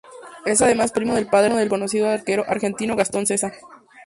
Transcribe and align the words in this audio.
Es 0.47 0.63
además 0.63 0.93
primo 0.93 1.13
del 1.13 1.27
padre 1.27 1.53
del 1.53 1.69
conocido 1.69 2.09
arquero 2.09 2.43
argentino 2.47 2.95
Gastón 2.95 3.27
Sessa. 3.27 3.53